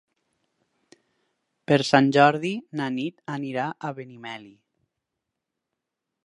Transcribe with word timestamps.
Per 1.71 1.77
Sant 1.89 2.09
Jordi 2.17 2.53
na 2.81 2.87
Nit 2.97 3.23
irà 3.51 3.67
a 3.71 3.93
Benimeli. 4.01 4.53